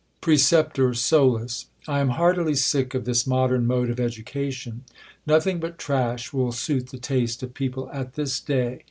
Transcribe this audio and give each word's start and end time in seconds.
Preceptor, 0.19 0.95
T 0.95 1.45
AM 1.87 2.09
heartily 2.09 2.55
sick 2.55 2.95
of 2.95 3.05
this 3.05 3.27
modern 3.27 3.67
mode 3.67 3.89
[Solus,] 3.89 3.91
X 3.91 3.99
of 3.99 4.03
education. 4.05 4.83
Nothing 5.27 5.59
but 5.59 5.77
trat^h 5.77 6.33
will 6.33 6.51
suit 6.51 6.87
the 6.89 6.97
taste 6.97 7.43
of 7.43 7.53
people 7.53 7.87
at 7.93 8.15
this 8.15 8.39
day. 8.39 8.79